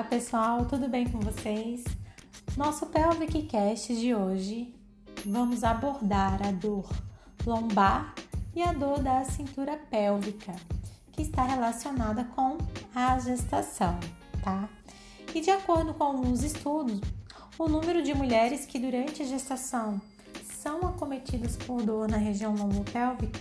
Olá 0.00 0.08
pessoal, 0.08 0.64
tudo 0.64 0.88
bem 0.88 1.06
com 1.06 1.20
vocês? 1.20 1.84
Nosso 2.56 2.86
Pelvic 2.86 3.42
Cast 3.42 3.94
de 3.94 4.14
hoje 4.14 4.74
vamos 5.26 5.62
abordar 5.62 6.40
a 6.42 6.50
dor 6.50 6.88
lombar 7.44 8.14
e 8.56 8.62
a 8.62 8.72
dor 8.72 9.00
da 9.00 9.22
cintura 9.24 9.76
pélvica, 9.90 10.54
que 11.12 11.20
está 11.20 11.44
relacionada 11.44 12.24
com 12.34 12.56
a 12.94 13.18
gestação, 13.18 14.00
tá? 14.42 14.70
E 15.34 15.40
de 15.42 15.50
acordo 15.50 15.92
com 15.92 16.04
alguns 16.04 16.42
estudos, 16.42 16.98
o 17.58 17.68
número 17.68 18.02
de 18.02 18.14
mulheres 18.14 18.64
que 18.64 18.78
durante 18.78 19.22
a 19.22 19.26
gestação 19.26 20.00
são 20.62 20.78
acometidas 20.78 21.58
por 21.58 21.82
dor 21.82 22.08
na 22.08 22.16
região 22.16 22.54
lombopélvica 22.54 23.38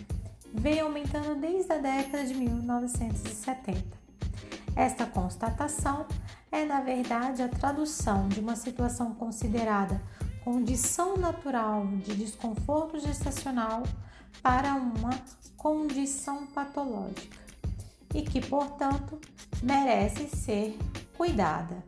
vem 0.53 0.81
aumentando 0.81 1.39
desde 1.39 1.71
a 1.71 1.77
década 1.77 2.25
de 2.25 2.33
1970. 2.33 3.98
Esta 4.79 5.05
constatação 5.05 6.05
é, 6.49 6.63
na 6.63 6.79
verdade, 6.79 7.41
a 7.41 7.49
tradução 7.49 8.29
de 8.29 8.39
uma 8.39 8.55
situação 8.55 9.13
considerada 9.13 10.01
condição 10.41 11.17
natural 11.17 11.85
de 11.97 12.15
desconforto 12.15 12.97
gestacional 12.97 13.83
para 14.41 14.75
uma 14.75 15.09
condição 15.57 16.47
patológica 16.47 17.37
e 18.15 18.21
que, 18.21 18.39
portanto, 18.39 19.19
merece 19.61 20.29
ser 20.29 20.79
cuidada. 21.17 21.83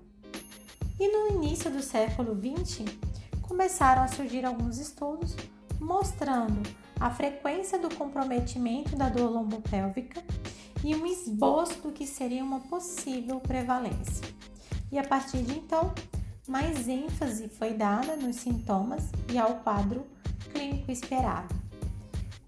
E 1.00 1.08
no 1.08 1.38
início 1.38 1.72
do 1.72 1.82
século 1.82 2.36
XX, 2.36 2.94
começaram 3.42 4.04
a 4.04 4.10
surgir 4.10 4.46
alguns 4.46 4.78
estudos 4.78 5.34
mostrando 5.80 6.62
a 7.00 7.10
frequência 7.10 7.80
do 7.80 7.96
comprometimento 7.96 8.98
da 8.98 9.08
dor 9.08 9.32
lombopélvica 9.32 10.22
e 10.84 10.96
um 10.96 11.06
esboço 11.06 11.80
do 11.82 11.92
que 11.92 12.08
seria 12.08 12.44
uma 12.44 12.60
possível 12.62 13.40
prevalência. 13.40 14.28
E 14.92 14.98
a 14.98 15.04
partir 15.04 15.44
de 15.44 15.58
então, 15.58 15.94
mais 16.48 16.88
ênfase 16.88 17.48
foi 17.48 17.74
dada 17.74 18.16
nos 18.16 18.38
sintomas 18.38 19.10
e 19.32 19.38
ao 19.38 19.56
quadro 19.56 20.06
clínico 20.52 20.92
esperado. 20.92 21.54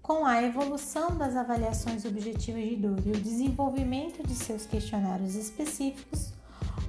Com 0.02 0.26
a 0.26 0.42
evolução 0.42 1.16
das 1.16 1.34
avaliações 1.34 2.04
objetivas 2.04 2.62
de 2.62 2.76
dor 2.76 2.98
e 3.06 3.12
o 3.12 3.20
desenvolvimento 3.20 4.26
de 4.26 4.34
seus 4.34 4.66
questionários 4.66 5.34
específicos, 5.34 6.34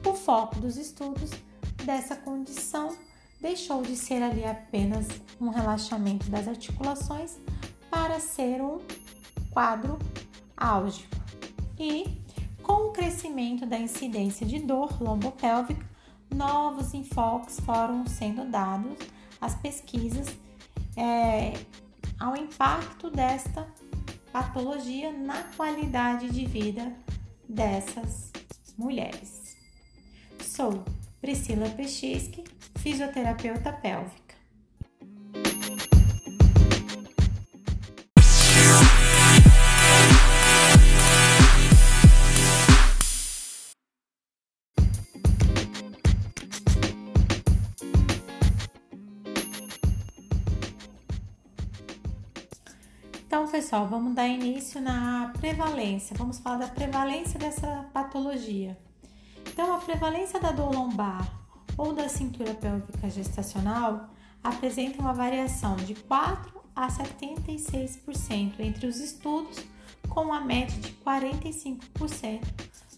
o 0.05 0.13
foco 0.13 0.59
dos 0.59 0.75
estudos 0.75 1.31
dessa 1.85 2.15
condição 2.15 2.95
deixou 3.39 3.81
de 3.83 3.95
ser 3.95 4.21
ali 4.21 4.43
apenas 4.43 5.07
um 5.39 5.49
relaxamento 5.49 6.29
das 6.29 6.47
articulações 6.47 7.37
para 7.89 8.19
ser 8.19 8.61
um 8.61 8.79
quadro 9.51 9.97
álgico 10.57 11.24
e, 11.79 12.05
com 12.61 12.89
o 12.89 12.91
crescimento 12.91 13.65
da 13.65 13.77
incidência 13.77 14.45
de 14.45 14.59
dor 14.59 15.01
lombopélvica, 15.01 15.85
novos 16.33 16.93
enfoques 16.93 17.59
foram 17.59 18.05
sendo 18.07 18.45
dados 18.45 18.97
às 19.39 19.55
pesquisas 19.55 20.27
é, 20.97 21.53
ao 22.19 22.35
impacto 22.35 23.09
desta 23.09 23.67
patologia 24.31 25.11
na 25.11 25.43
qualidade 25.55 26.29
de 26.29 26.45
vida 26.45 26.91
dessas 27.47 28.31
mulheres. 28.77 29.55
Sou 30.41 30.83
Priscila 31.21 31.69
Pechiski, 31.69 32.43
fisioterapeuta 32.75 33.71
pélvica. 33.71 34.24
Pessoal, 53.55 53.87
vamos 53.87 54.13
dar 54.13 54.27
início 54.27 54.81
na 54.81 55.31
prevalência. 55.39 56.13
Vamos 56.17 56.39
falar 56.39 56.57
da 56.57 56.67
prevalência 56.67 57.39
dessa 57.39 57.85
patologia. 57.93 58.77
Então, 59.47 59.73
a 59.73 59.77
prevalência 59.77 60.37
da 60.41 60.51
dor 60.51 60.75
lombar 60.75 61.25
ou 61.77 61.93
da 61.93 62.09
cintura 62.09 62.53
pélvica 62.53 63.09
gestacional 63.09 64.09
apresenta 64.43 64.99
uma 64.99 65.13
variação 65.13 65.77
de 65.77 65.95
4 65.95 66.61
a 66.75 66.89
76% 66.89 68.59
entre 68.59 68.87
os 68.87 68.97
estudos, 68.97 69.63
com 70.09 70.33
a 70.33 70.41
média 70.41 70.77
de 70.81 70.91
45% 70.91 72.41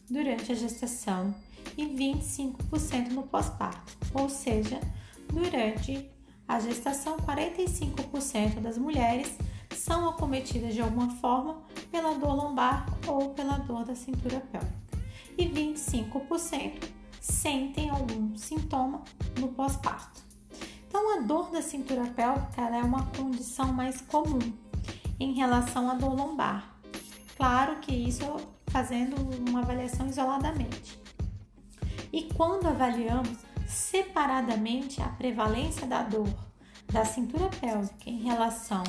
durante 0.10 0.52
a 0.52 0.56
gestação 0.56 1.36
e 1.78 1.86
25% 1.86 3.10
no 3.12 3.22
pós-parto, 3.22 3.96
ou 4.12 4.28
seja, 4.28 4.80
durante 5.32 6.10
a 6.48 6.60
gestação, 6.60 7.16
45% 7.18 8.60
das 8.60 8.80
mulheres 8.80 9.38
são 9.88 10.10
acometidas 10.10 10.74
de 10.74 10.82
alguma 10.82 11.10
forma 11.16 11.62
pela 11.90 12.14
dor 12.16 12.36
lombar 12.36 12.86
ou 13.08 13.30
pela 13.30 13.58
dor 13.58 13.86
da 13.86 13.96
cintura 13.96 14.42
pélvica, 14.52 14.76
e 15.38 15.46
25% 15.48 16.90
sentem 17.22 17.90
algum 17.90 18.36
sintoma 18.36 19.02
no 19.40 19.48
pós-parto. 19.48 20.22
Então, 20.88 21.18
a 21.18 21.22
dor 21.22 21.52
da 21.52 21.62
cintura 21.62 22.06
pélvica 22.06 22.62
é 22.64 22.82
uma 22.82 23.06
condição 23.16 23.72
mais 23.72 24.02
comum 24.02 24.40
em 25.18 25.34
relação 25.34 25.90
à 25.90 25.94
dor 25.94 26.14
lombar. 26.14 26.76
Claro 27.38 27.78
que 27.80 27.94
isso 27.94 28.26
fazendo 28.68 29.16
uma 29.48 29.62
avaliação 29.62 30.08
isoladamente. 30.08 31.00
E 32.12 32.24
quando 32.34 32.68
avaliamos 32.68 33.38
separadamente 33.66 35.02
a 35.02 35.08
prevalência 35.08 35.88
da 35.88 36.04
dor 36.04 36.28
da 36.92 37.06
cintura 37.06 37.50
pélvica 37.50 38.10
em 38.10 38.20
relação 38.24 38.84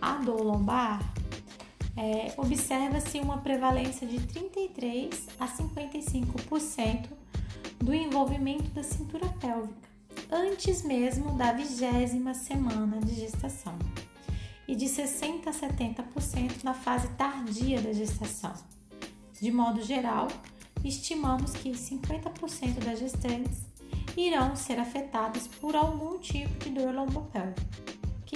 à 0.00 0.14
dor 0.16 0.42
lombar, 0.42 1.00
é, 1.96 2.34
observa-se 2.36 3.18
uma 3.18 3.38
prevalência 3.38 4.06
de 4.06 4.20
33 4.20 5.28
a 5.40 5.48
55% 5.48 7.08
do 7.78 7.94
envolvimento 7.94 8.70
da 8.70 8.82
cintura 8.82 9.26
pélvica, 9.40 9.88
antes 10.30 10.82
mesmo 10.82 11.32
da 11.32 11.52
vigésima 11.52 12.34
semana 12.34 13.00
de 13.00 13.14
gestação, 13.14 13.78
e 14.68 14.74
de 14.74 14.88
60 14.88 15.48
a 15.48 15.52
70% 15.52 16.64
na 16.64 16.74
fase 16.74 17.08
tardia 17.10 17.80
da 17.80 17.92
gestação. 17.92 18.52
De 19.40 19.50
modo 19.50 19.82
geral, 19.82 20.28
estimamos 20.84 21.52
que 21.52 21.70
50% 21.70 22.84
das 22.84 22.98
gestantes 22.98 23.64
irão 24.16 24.56
ser 24.56 24.78
afetadas 24.78 25.46
por 25.46 25.76
algum 25.76 26.18
tipo 26.18 26.64
de 26.64 26.70
dor 26.70 26.94
lombopélvica 26.94 27.85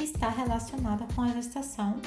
que 0.01 0.05
está 0.05 0.31
relacionada 0.31 1.07
com 1.15 1.21
a 1.21 1.29
gestação 1.29 2.01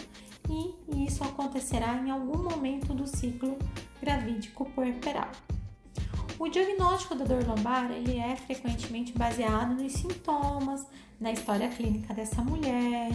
e 0.50 1.06
isso 1.06 1.24
acontecerá 1.24 1.96
em 1.98 2.10
algum 2.10 2.42
momento 2.42 2.92
do 2.92 3.06
ciclo 3.06 3.56
gravídico 4.02 4.66
puerperal. 4.72 5.30
O 6.40 6.48
diagnóstico 6.48 7.14
da 7.14 7.24
dor 7.24 7.46
lombar 7.46 7.92
ele 7.92 8.18
é 8.18 8.36
frequentemente 8.36 9.14
baseado 9.14 9.76
nos 9.76 9.94
sintomas, 9.94 10.88
na 11.20 11.32
história 11.32 11.70
clínica 11.70 12.16
dessa 12.16 12.42
mulher, 12.42 13.12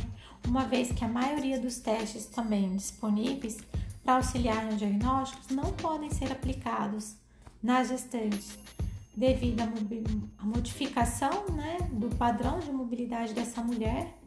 uma 0.46 0.64
vez 0.64 0.92
que 0.92 1.04
a 1.04 1.08
maioria 1.08 1.58
dos 1.58 1.80
testes 1.80 2.26
também 2.26 2.76
disponíveis 2.76 3.58
para 4.04 4.14
auxiliar 4.14 4.64
no 4.64 4.76
diagnóstico 4.76 5.52
não 5.52 5.72
podem 5.72 6.10
ser 6.12 6.30
aplicados 6.30 7.16
nas 7.60 7.88
gestantes 7.88 8.56
devido 9.16 9.60
à 10.38 10.44
modificação 10.44 11.46
né, 11.48 11.78
do 11.90 12.14
padrão 12.14 12.60
de 12.60 12.70
mobilidade 12.70 13.34
dessa 13.34 13.60
mulher 13.60 14.17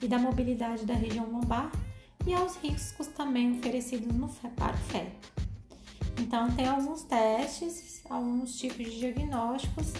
e 0.00 0.08
da 0.08 0.18
mobilidade 0.18 0.84
da 0.84 0.94
região 0.94 1.30
lombar 1.30 1.70
e 2.26 2.34
aos 2.34 2.56
riscos 2.56 3.06
também 3.08 3.58
oferecidos 3.58 4.14
no, 4.14 4.28
para 4.28 4.74
o 4.74 4.78
feto. 4.78 5.32
Então, 6.20 6.50
tem 6.52 6.66
alguns 6.66 7.02
testes, 7.02 8.02
alguns 8.08 8.58
tipos 8.58 8.84
de 8.84 8.98
diagnósticos 8.98 9.92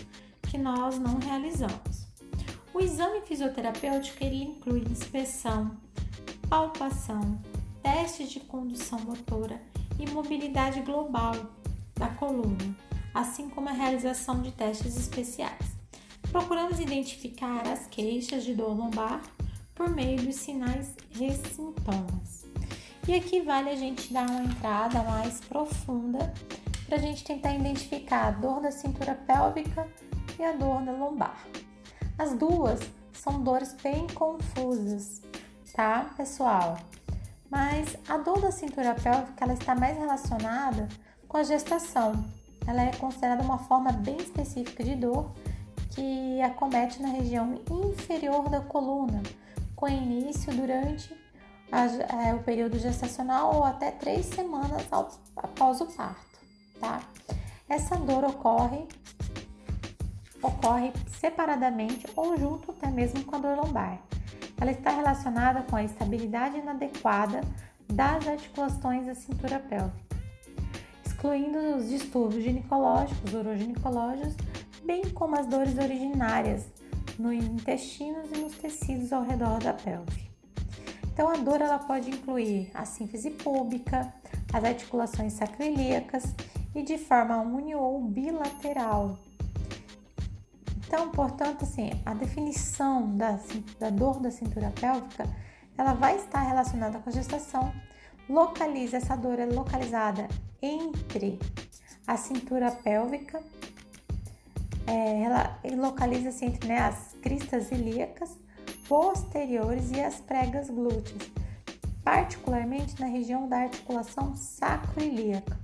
que 0.42 0.58
nós 0.58 0.98
não 0.98 1.18
realizamos. 1.18 2.06
O 2.74 2.80
exame 2.80 3.20
fisioterapêutico 3.22 4.22
ele 4.22 4.42
inclui 4.42 4.84
inspeção, 4.90 5.76
palpação, 6.48 7.40
testes 7.82 8.30
de 8.30 8.40
condução 8.40 8.98
motora 9.00 9.60
e 9.98 10.08
mobilidade 10.10 10.80
global 10.80 11.34
da 11.94 12.08
coluna 12.08 12.76
assim 13.18 13.48
como 13.48 13.68
a 13.68 13.72
realização 13.72 14.42
de 14.42 14.52
testes 14.52 14.96
especiais. 14.96 15.76
Procuramos 16.30 16.78
identificar 16.78 17.66
as 17.66 17.86
queixas 17.86 18.44
de 18.44 18.54
dor 18.54 18.76
lombar 18.76 19.22
por 19.78 19.88
meio 19.88 20.20
dos 20.20 20.34
sinais 20.34 20.92
e 21.12 21.30
sintomas. 21.32 22.44
E 23.06 23.14
aqui 23.14 23.40
vale 23.40 23.70
a 23.70 23.76
gente 23.76 24.12
dar 24.12 24.28
uma 24.28 24.42
entrada 24.42 25.04
mais 25.04 25.40
profunda 25.40 26.34
para 26.86 26.96
a 26.96 27.00
gente 27.00 27.22
tentar 27.22 27.54
identificar 27.54 28.26
a 28.26 28.30
dor 28.32 28.60
da 28.60 28.72
cintura 28.72 29.14
pélvica 29.14 29.86
e 30.36 30.44
a 30.44 30.52
dor 30.52 30.82
da 30.82 30.92
lombar. 30.92 31.46
As 32.18 32.34
duas 32.34 32.80
são 33.12 33.40
dores 33.40 33.74
bem 33.80 34.08
confusas, 34.08 35.22
tá, 35.72 36.10
pessoal? 36.16 36.76
Mas 37.48 37.96
a 38.08 38.18
dor 38.18 38.40
da 38.40 38.50
cintura 38.50 38.96
pélvica 38.96 39.44
ela 39.44 39.54
está 39.54 39.76
mais 39.76 39.96
relacionada 39.96 40.88
com 41.28 41.36
a 41.36 41.44
gestação, 41.44 42.24
ela 42.66 42.82
é 42.82 42.90
considerada 42.96 43.42
uma 43.42 43.58
forma 43.58 43.92
bem 43.92 44.16
específica 44.16 44.82
de 44.82 44.96
dor 44.96 45.30
que 45.90 46.42
acomete 46.42 47.00
na 47.00 47.08
região 47.08 47.60
inferior 47.70 48.48
da 48.48 48.60
coluna, 48.60 49.22
com 49.78 49.88
início 49.88 50.52
durante 50.52 51.16
a, 51.70 51.84
é, 52.26 52.34
o 52.34 52.42
período 52.42 52.76
gestacional 52.80 53.54
ou 53.54 53.64
até 53.64 53.92
três 53.92 54.26
semanas 54.26 54.84
ao, 54.90 55.08
após 55.36 55.80
o 55.80 55.86
parto, 55.86 56.40
tá? 56.80 57.00
Essa 57.68 57.94
dor 57.94 58.24
ocorre 58.24 58.88
ocorre 60.42 60.92
separadamente 61.20 62.06
ou 62.16 62.36
junto 62.36 62.72
até 62.72 62.90
mesmo 62.90 63.22
com 63.22 63.36
a 63.36 63.38
dor 63.38 63.56
lombar. 63.56 64.00
Ela 64.60 64.72
está 64.72 64.90
relacionada 64.90 65.62
com 65.62 65.76
a 65.76 65.84
estabilidade 65.84 66.58
inadequada 66.58 67.40
das 67.88 68.26
articulações 68.26 69.06
da 69.06 69.14
cintura 69.14 69.60
pélvica, 69.60 70.16
excluindo 71.06 71.76
os 71.76 71.88
distúrbios 71.88 72.42
ginecológicos, 72.42 73.32
uroginecológicos, 73.32 74.34
bem 74.84 75.08
como 75.10 75.38
as 75.38 75.46
dores 75.46 75.78
originárias 75.78 76.66
nos 77.18 77.34
intestinos 77.34 78.30
e 78.32 78.38
nos 78.38 78.54
tecidos 78.54 79.12
ao 79.12 79.22
redor 79.22 79.58
da 79.58 79.72
pelve. 79.72 80.28
Então, 81.12 81.28
a 81.28 81.36
dor 81.36 81.60
ela 81.60 81.78
pode 81.78 82.10
incluir 82.10 82.70
a 82.72 82.84
sínfise 82.84 83.30
púbica, 83.30 84.14
as 84.52 84.64
articulações 84.64 85.32
sacroiliacas 85.32 86.32
e 86.74 86.82
de 86.82 86.96
forma 86.96 87.40
uni 87.40 87.74
ou 87.74 88.00
bilateral. 88.02 89.18
Então, 90.86 91.10
portanto, 91.10 91.64
assim, 91.64 91.90
a 92.06 92.14
definição 92.14 93.16
da, 93.16 93.38
da 93.78 93.90
dor 93.90 94.20
da 94.20 94.30
cintura 94.30 94.72
pélvica 94.80 95.26
ela 95.76 95.92
vai 95.92 96.16
estar 96.16 96.40
relacionada 96.40 96.98
com 96.98 97.10
a 97.10 97.12
gestação. 97.12 97.72
Localiza 98.28 98.96
essa 98.96 99.16
dor 99.16 99.38
é 99.38 99.46
localizada 99.46 100.28
entre 100.62 101.38
a 102.06 102.16
cintura 102.16 102.70
pélvica, 102.70 103.42
é, 104.88 105.22
ela 105.22 105.60
localiza-se 105.76 106.46
entre 106.46 106.66
né, 106.66 106.78
as 106.78 107.14
cristas 107.20 107.70
ilíacas 107.70 108.34
posteriores 108.88 109.90
e 109.90 110.00
as 110.00 110.16
pregas 110.16 110.70
glúteas, 110.70 111.30
particularmente 112.02 112.98
na 112.98 113.06
região 113.06 113.46
da 113.46 113.58
articulação 113.58 114.34
sacroiliaca. 114.34 115.60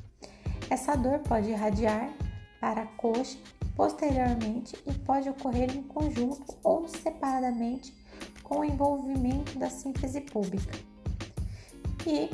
Essa 0.69 0.95
dor 0.95 1.21
pode 1.21 1.49
irradiar 1.49 2.11
para 2.61 2.83
a 2.83 2.87
coxa 2.87 3.39
posteriormente 3.75 4.77
e 4.87 4.93
pode 4.93 5.29
ocorrer 5.31 5.75
em 5.75 5.83
conjunto 5.83 6.45
ou 6.63 6.87
separadamente 6.87 7.95
com 8.43 8.59
o 8.59 8.65
envolvimento 8.65 9.59
da 9.59 9.71
síntese 9.71 10.21
pública. 10.21 10.79
E, 12.07 12.31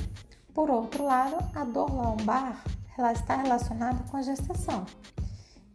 por 0.53 0.69
outro 0.71 1.05
lado, 1.05 1.37
a 1.55 1.65
dor 1.65 1.91
lombar 1.93 2.65
ela 2.99 3.13
está 3.13 3.37
relacionada 3.37 4.03
com 4.11 4.17
a 4.17 4.23
gestação 4.23 4.85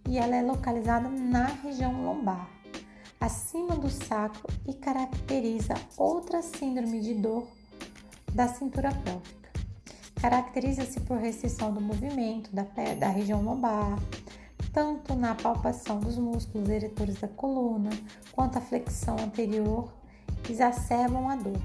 e 0.07 0.17
ela 0.17 0.35
é 0.35 0.41
localizada 0.41 1.09
na 1.09 1.45
região 1.45 2.03
lombar, 2.03 2.49
acima 3.19 3.75
do 3.75 3.89
sacro 3.89 4.47
e 4.67 4.73
caracteriza 4.73 5.73
outra 5.97 6.41
síndrome 6.41 7.01
de 7.01 7.13
dor 7.15 7.47
da 8.33 8.47
cintura 8.47 8.91
pélvica. 8.91 9.49
Caracteriza-se 10.21 10.99
por 11.01 11.17
restrição 11.17 11.73
do 11.73 11.81
movimento 11.81 12.49
da, 12.53 12.63
da 12.99 13.07
região 13.07 13.41
lombar, 13.41 13.97
tanto 14.73 15.15
na 15.15 15.33
palpação 15.35 15.99
dos 15.99 16.17
músculos 16.17 16.69
eretores 16.69 17.15
da 17.19 17.27
coluna, 17.27 17.89
quanto 18.31 18.57
a 18.57 18.61
flexão 18.61 19.15
anterior 19.19 19.93
exacerbam 20.49 21.29
a 21.29 21.35
dor. 21.35 21.61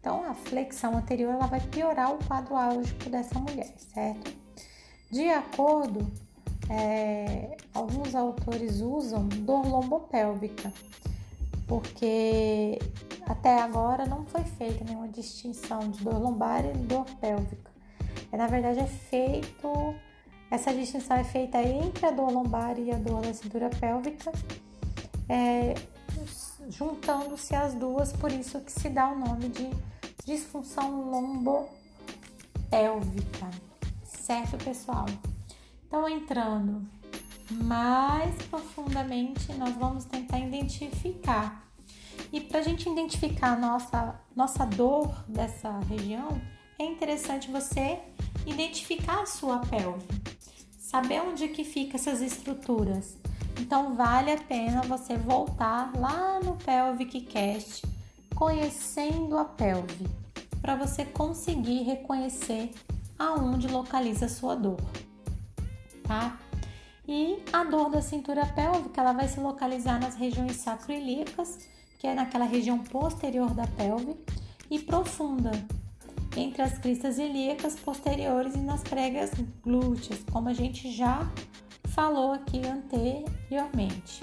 Então, 0.00 0.22
a 0.24 0.34
flexão 0.34 0.96
anterior 0.96 1.32
ela 1.32 1.46
vai 1.46 1.60
piorar 1.60 2.12
o 2.12 2.24
quadro 2.24 2.56
álgico 2.56 3.08
dessa 3.08 3.38
mulher, 3.38 3.74
certo? 3.78 4.32
De 5.10 5.28
acordo, 5.30 6.10
é, 6.70 7.56
alguns 7.72 8.14
autores 8.14 8.80
usam 8.80 9.26
dor 9.28 9.66
lombopélvica, 9.66 10.72
porque 11.66 12.78
até 13.26 13.60
agora 13.60 14.06
não 14.06 14.24
foi 14.26 14.44
feita 14.44 14.84
nenhuma 14.84 15.08
distinção 15.08 15.90
de 15.90 16.02
dor 16.02 16.18
lombar 16.18 16.64
e 16.64 16.72
dor 16.72 17.04
pélvica. 17.20 17.70
É, 18.30 18.36
na 18.36 18.46
verdade, 18.46 18.80
é 18.80 18.86
feito 18.86 19.94
essa 20.50 20.72
distinção 20.72 21.16
é 21.16 21.24
feita 21.24 21.60
entre 21.60 22.06
a 22.06 22.12
dor 22.12 22.30
lombar 22.30 22.78
e 22.78 22.92
a 22.92 22.96
dor 22.96 23.22
da 23.22 23.34
cintura 23.34 23.68
pélvica, 23.70 24.30
é, 25.28 25.74
juntando-se 26.70 27.56
as 27.56 27.74
duas, 27.74 28.12
por 28.12 28.30
isso 28.30 28.60
que 28.60 28.70
se 28.70 28.88
dá 28.88 29.08
o 29.08 29.18
nome 29.18 29.48
de 29.48 29.68
disfunção 30.24 31.10
lombopélvica, 31.10 33.50
certo, 34.04 34.56
pessoal? 34.64 35.06
Então, 35.94 36.08
entrando 36.08 36.84
mais 37.52 38.34
profundamente, 38.50 39.52
nós 39.52 39.76
vamos 39.76 40.04
tentar 40.04 40.40
identificar. 40.40 41.68
E 42.32 42.40
para 42.40 42.58
a 42.58 42.62
gente 42.62 42.88
identificar 42.88 43.52
a 43.52 43.56
nossa, 43.56 44.20
nossa 44.34 44.66
dor 44.66 45.14
dessa 45.28 45.78
região, 45.88 46.40
é 46.80 46.84
interessante 46.84 47.48
você 47.48 48.00
identificar 48.44 49.22
a 49.22 49.26
sua 49.26 49.60
pelve, 49.60 50.04
saber 50.76 51.20
onde 51.20 51.46
que 51.46 51.62
fica 51.62 51.96
essas 51.96 52.20
estruturas. 52.20 53.16
Então 53.60 53.94
vale 53.94 54.32
a 54.32 54.38
pena 54.38 54.82
você 54.82 55.16
voltar 55.16 55.92
lá 55.96 56.40
no 56.40 56.56
Pelvic 56.56 57.20
Cast, 57.20 57.86
conhecendo 58.34 59.38
a 59.38 59.44
pelve, 59.44 60.08
para 60.60 60.74
você 60.74 61.04
conseguir 61.04 61.84
reconhecer 61.84 62.72
aonde 63.16 63.68
localiza 63.68 64.26
a 64.26 64.28
sua 64.28 64.56
dor, 64.56 64.80
tá? 66.04 66.38
E 67.06 67.42
a 67.52 67.64
dor 67.64 67.90
da 67.90 68.00
cintura 68.00 68.46
pélvica, 68.46 69.00
ela 69.00 69.12
vai 69.12 69.28
se 69.28 69.38
localizar 69.38 70.00
nas 70.00 70.14
regiões 70.14 70.56
sacroiliacas, 70.56 71.58
que 71.98 72.06
é 72.06 72.14
naquela 72.14 72.44
região 72.44 72.78
posterior 72.78 73.52
da 73.52 73.66
pelve, 73.66 74.16
e 74.70 74.78
profunda, 74.78 75.52
entre 76.36 76.62
as 76.62 76.78
cristas 76.78 77.18
ilíacas 77.18 77.76
posteriores 77.76 78.54
e 78.54 78.58
nas 78.58 78.82
pregas 78.82 79.30
glúteas, 79.62 80.24
como 80.32 80.48
a 80.48 80.54
gente 80.54 80.90
já 80.90 81.30
falou 81.88 82.32
aqui 82.32 82.60
anteriormente. 82.66 84.22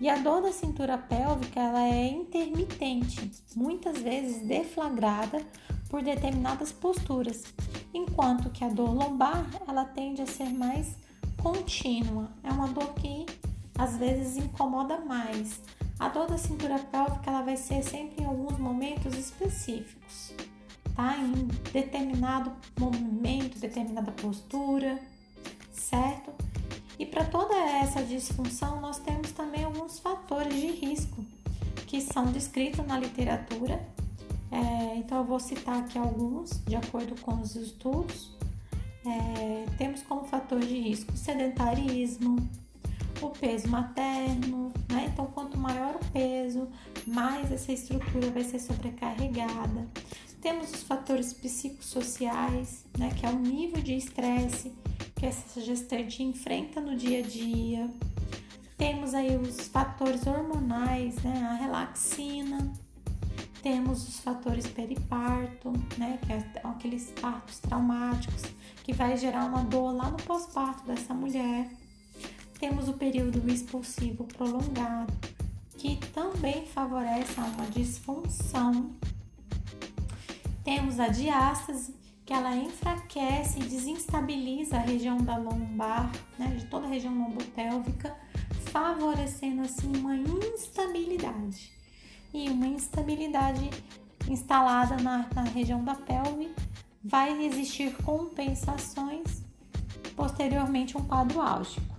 E 0.00 0.08
a 0.08 0.16
dor 0.16 0.42
da 0.42 0.52
cintura 0.52 0.98
pélvica 0.98 1.60
ela 1.60 1.82
é 1.82 2.08
intermitente, 2.08 3.30
muitas 3.56 3.98
vezes 3.98 4.46
deflagrada 4.46 5.40
por 5.88 6.02
determinadas 6.02 6.72
posturas, 6.72 7.44
enquanto 7.94 8.50
que 8.50 8.64
a 8.64 8.68
dor 8.68 8.92
lombar 8.92 9.46
ela 9.66 9.84
tende 9.84 10.20
a 10.20 10.26
ser 10.26 10.50
mais 10.50 10.96
contínua. 11.42 12.28
É 12.42 12.50
uma 12.50 12.68
dor 12.68 12.92
que 12.94 13.24
às 13.78 13.96
vezes 13.96 14.36
incomoda 14.36 14.98
mais. 14.98 15.60
A 15.98 16.08
dor 16.08 16.26
da 16.26 16.36
cintura 16.36 16.78
pélvica 16.78 17.30
ela 17.30 17.42
vai 17.42 17.56
ser 17.56 17.82
sempre 17.82 18.22
em 18.22 18.26
alguns 18.26 18.58
momentos 18.58 19.16
específicos 19.16 20.34
tá? 20.94 21.16
Em 21.16 21.46
determinado 21.72 22.52
momento, 22.78 23.58
determinada 23.58 24.12
postura, 24.12 24.98
certo? 25.72 26.32
E 26.98 27.04
para 27.04 27.24
toda 27.24 27.54
essa 27.54 28.02
disfunção, 28.02 28.80
nós 28.80 28.98
temos 28.98 29.32
também 29.32 29.64
alguns 29.64 29.98
fatores 29.98 30.54
de 30.54 30.68
risco 30.68 31.24
que 31.86 32.00
são 32.00 32.26
descritos 32.26 32.86
na 32.86 32.98
literatura. 32.98 33.84
É, 34.54 34.96
então, 34.96 35.18
eu 35.18 35.24
vou 35.24 35.40
citar 35.40 35.80
aqui 35.80 35.98
alguns, 35.98 36.62
de 36.64 36.76
acordo 36.76 37.20
com 37.20 37.40
os 37.40 37.56
estudos. 37.56 38.32
É, 39.04 39.66
temos 39.76 40.02
como 40.02 40.24
fator 40.24 40.60
de 40.60 40.78
risco 40.78 41.12
o 41.12 41.16
sedentarismo, 41.16 42.48
o 43.20 43.30
peso 43.30 43.68
materno, 43.68 44.72
né? 44.88 45.10
Então, 45.12 45.26
quanto 45.26 45.58
maior 45.58 45.96
o 45.96 46.04
peso, 46.12 46.68
mais 47.04 47.50
essa 47.50 47.72
estrutura 47.72 48.30
vai 48.30 48.44
ser 48.44 48.60
sobrecarregada. 48.60 49.88
Temos 50.40 50.70
os 50.72 50.82
fatores 50.82 51.32
psicossociais, 51.32 52.84
né, 52.98 53.10
que 53.18 53.24
é 53.26 53.30
o 53.30 53.38
nível 53.38 53.82
de 53.82 53.96
estresse 53.96 54.72
que 55.16 55.26
essa 55.26 55.60
gestante 55.60 56.22
enfrenta 56.22 56.80
no 56.80 56.96
dia 56.96 57.20
a 57.20 57.22
dia. 57.22 57.90
Temos 58.76 59.14
aí 59.14 59.36
os 59.36 59.68
fatores 59.68 60.26
hormonais, 60.26 61.16
né, 61.22 61.48
a 61.50 61.54
relaxina. 61.54 62.83
Temos 63.64 64.06
os 64.06 64.20
fatores 64.20 64.68
periparto, 64.68 65.72
né, 65.98 66.20
que 66.24 66.32
é 66.32 66.44
aqueles 66.62 67.10
partos 67.20 67.58
traumáticos 67.58 68.42
que 68.84 68.92
vai 68.92 69.16
gerar 69.16 69.46
uma 69.46 69.64
dor 69.64 69.92
lá 69.92 70.08
no 70.08 70.18
pós-parto 70.18 70.86
dessa 70.86 71.12
mulher. 71.12 71.68
Temos 72.60 72.88
o 72.88 72.92
período 72.92 73.50
expulsivo 73.50 74.24
prolongado, 74.24 75.12
que 75.76 75.96
também 76.12 76.64
favorece 76.66 77.40
uma 77.40 77.66
disfunção 77.66 78.94
temos 80.64 80.98
a 80.98 81.08
diástase, 81.08 81.94
que 82.24 82.32
ela 82.32 82.56
enfraquece 82.56 83.58
e 83.58 83.64
desinstabiliza 83.64 84.76
a 84.76 84.80
região 84.80 85.18
da 85.18 85.36
lombar, 85.36 86.10
né, 86.38 86.46
de 86.58 86.64
toda 86.64 86.86
a 86.86 86.88
região 86.88 87.14
lombopélvica, 87.14 88.16
favorecendo 88.72 89.60
assim 89.60 89.92
uma 89.98 90.16
instabilidade. 90.16 91.70
E 92.34 92.50
uma 92.50 92.66
instabilidade 92.66 93.70
instalada 94.28 94.96
na, 94.96 95.26
na 95.34 95.44
região 95.44 95.82
da 95.82 95.94
pelve 95.94 96.52
vai 97.02 97.44
existir 97.44 97.96
compensações 98.02 99.42
posteriormente 100.16 100.96
um 100.98 101.04
quadro 101.04 101.40
álgico. 101.40 101.94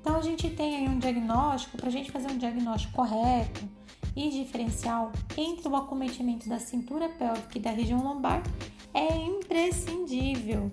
Então 0.00 0.16
a 0.16 0.22
gente 0.22 0.50
tem 0.50 0.76
aí 0.76 0.88
um 0.88 0.98
diagnóstico, 0.98 1.76
para 1.76 1.88
a 1.88 1.92
gente 1.92 2.10
fazer 2.10 2.30
um 2.30 2.36
diagnóstico 2.36 2.92
correto 2.92 3.66
e 4.14 4.28
diferencial 4.28 5.12
entre 5.36 5.68
o 5.68 5.76
acometimento 5.76 6.48
da 6.48 6.58
cintura 6.58 7.08
pélvica 7.08 7.58
e 7.58 7.60
da 7.60 7.70
região 7.70 8.02
lombar, 8.02 8.42
é 8.92 9.16
imprescindível 9.16 10.70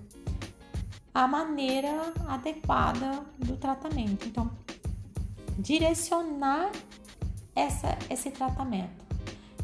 a 1.14 1.26
maneira 1.26 2.12
adequada 2.28 3.24
do 3.38 3.56
tratamento. 3.56 4.26
Então, 4.26 4.50
direcionar 5.58 6.70
essa, 7.54 7.96
esse 8.10 8.30
tratamento. 8.30 9.02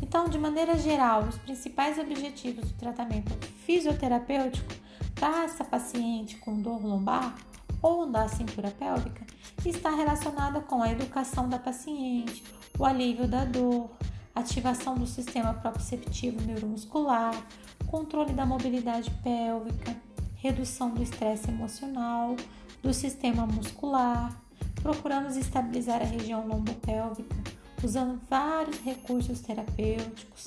Então, 0.00 0.28
de 0.28 0.38
maneira 0.38 0.76
geral, 0.78 1.24
os 1.24 1.36
principais 1.38 1.98
objetivos 1.98 2.70
do 2.70 2.78
tratamento 2.78 3.32
fisioterapêutico 3.66 4.72
para 5.14 5.44
essa 5.44 5.64
paciente 5.64 6.36
com 6.36 6.60
dor 6.60 6.84
lombar 6.84 7.34
ou 7.82 8.06
da 8.06 8.28
cintura 8.28 8.70
pélvica 8.70 9.26
está 9.64 9.90
relacionada 9.90 10.60
com 10.60 10.82
a 10.82 10.90
educação 10.90 11.48
da 11.48 11.58
paciente, 11.58 12.44
o 12.78 12.84
alívio 12.84 13.26
da 13.26 13.44
dor, 13.44 13.90
ativação 14.34 14.94
do 14.94 15.06
sistema 15.06 15.52
proprioceptivo 15.54 16.40
neuromuscular, 16.42 17.34
controle 17.86 18.32
da 18.32 18.46
mobilidade 18.46 19.10
pélvica, 19.22 19.96
redução 20.36 20.90
do 20.90 21.02
estresse 21.02 21.48
emocional, 21.48 22.36
do 22.82 22.94
sistema 22.94 23.46
muscular. 23.46 24.32
Procuramos 24.80 25.36
estabilizar 25.36 26.00
a 26.00 26.04
região 26.04 26.46
lombopélvica 26.46 27.57
usando 27.82 28.20
vários 28.28 28.78
recursos 28.80 29.40
terapêuticos. 29.40 30.44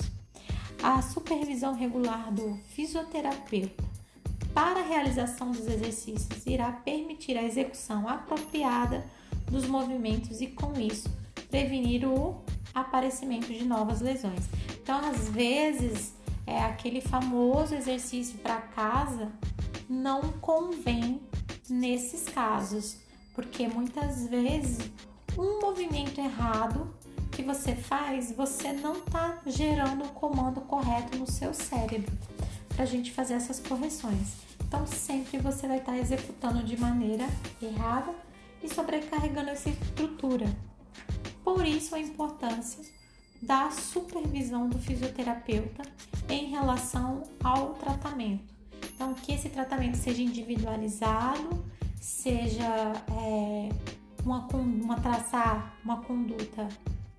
A 0.82 1.00
supervisão 1.00 1.74
regular 1.74 2.32
do 2.32 2.58
fisioterapeuta 2.74 3.84
para 4.52 4.80
a 4.80 4.84
realização 4.84 5.50
dos 5.50 5.66
exercícios 5.66 6.44
irá 6.46 6.72
permitir 6.72 7.38
a 7.38 7.44
execução 7.44 8.08
apropriada 8.08 9.04
dos 9.50 9.66
movimentos 9.66 10.40
e, 10.40 10.48
com 10.48 10.78
isso, 10.78 11.08
prevenir 11.50 12.06
o 12.06 12.42
aparecimento 12.74 13.52
de 13.52 13.64
novas 13.64 14.00
lesões. 14.00 14.44
Então, 14.82 14.98
às 15.08 15.28
vezes, 15.28 16.14
é 16.46 16.62
aquele 16.62 17.00
famoso 17.00 17.74
exercício 17.74 18.38
para 18.38 18.60
casa 18.60 19.30
não 19.88 20.22
convém 20.40 21.20
nesses 21.68 22.24
casos, 22.24 22.96
porque 23.34 23.68
muitas 23.68 24.26
vezes 24.26 24.90
um 25.38 25.60
movimento 25.60 26.18
errado 26.18 26.92
que 27.32 27.42
você 27.42 27.74
faz, 27.74 28.30
você 28.32 28.72
não 28.72 28.98
está 28.98 29.38
gerando 29.46 30.04
o 30.04 30.08
comando 30.10 30.60
correto 30.60 31.16
no 31.16 31.28
seu 31.28 31.52
cérebro 31.54 32.12
para 32.68 32.84
a 32.84 32.86
gente 32.86 33.10
fazer 33.10 33.34
essas 33.34 33.58
correções. 33.58 34.34
Então, 34.60 34.86
sempre 34.86 35.38
você 35.38 35.66
vai 35.66 35.78
estar 35.78 35.92
tá 35.92 35.98
executando 35.98 36.62
de 36.62 36.78
maneira 36.78 37.26
errada 37.60 38.14
e 38.62 38.68
sobrecarregando 38.68 39.50
essa 39.50 39.70
estrutura. 39.70 40.46
Por 41.42 41.66
isso, 41.66 41.94
a 41.94 41.98
importância 41.98 42.84
da 43.40 43.70
supervisão 43.70 44.68
do 44.68 44.78
fisioterapeuta 44.78 45.82
em 46.28 46.50
relação 46.50 47.24
ao 47.42 47.74
tratamento. 47.74 48.54
Então, 48.94 49.14
que 49.14 49.32
esse 49.32 49.48
tratamento 49.48 49.96
seja 49.96 50.22
individualizado, 50.22 51.64
seja 52.00 52.92
é, 53.10 53.68
uma, 54.24 54.46
uma 54.54 55.00
traçar 55.00 55.74
uma 55.84 56.02
conduta 56.02 56.68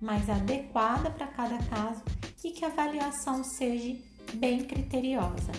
mais 0.04 0.28
adequada 0.28 1.10
para 1.10 1.26
cada 1.26 1.58
caso 1.64 2.02
e 2.44 2.50
que 2.50 2.64
a 2.64 2.68
avaliação 2.68 3.42
seja 3.42 3.96
bem 4.34 4.64
criteriosa. 4.64 5.50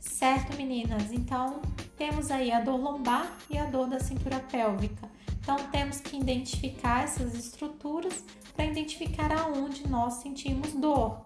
Certo, 0.00 0.56
meninas? 0.56 1.12
Então, 1.12 1.60
temos 1.98 2.30
aí 2.30 2.50
a 2.50 2.60
dor 2.60 2.80
lombar 2.80 3.36
e 3.50 3.58
a 3.58 3.66
dor 3.66 3.86
da 3.86 4.00
cintura 4.00 4.40
pélvica. 4.40 5.08
Então, 5.40 5.56
temos 5.70 6.00
que 6.00 6.16
identificar 6.16 7.04
essas 7.04 7.34
estruturas 7.34 8.24
para 8.54 8.64
identificar 8.64 9.30
aonde 9.30 9.86
nós 9.86 10.14
sentimos 10.14 10.72
dor. 10.72 11.20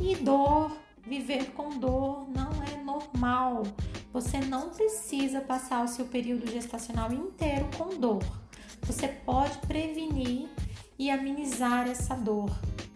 E 0.00 0.16
dor, 0.16 0.74
viver 1.06 1.52
com 1.52 1.78
dor 1.78 2.26
não 2.30 2.50
é 2.64 2.82
normal. 2.82 3.64
Você 4.10 4.38
não 4.38 4.70
precisa 4.70 5.42
passar 5.42 5.84
o 5.84 5.88
seu 5.88 6.06
período 6.06 6.50
gestacional 6.50 7.12
inteiro 7.12 7.68
com 7.76 8.00
dor. 8.00 8.24
Você 8.82 9.06
pode 9.06 9.58
prevenir 9.58 10.48
e 11.00 11.10
amenizar 11.10 11.88
essa 11.88 12.14
dor, 12.14 12.50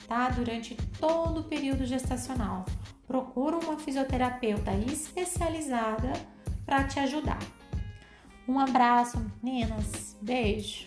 tá? 0.06 0.28
Durante 0.28 0.74
todo 1.00 1.40
o 1.40 1.44
período 1.44 1.86
gestacional. 1.86 2.66
Procura 3.06 3.56
uma 3.56 3.78
fisioterapeuta 3.78 4.72
especializada 4.74 6.12
para 6.66 6.84
te 6.84 7.00
ajudar. 7.00 7.38
Um 8.46 8.60
abraço, 8.60 9.18
meninas. 9.42 10.18
Beijo. 10.20 10.86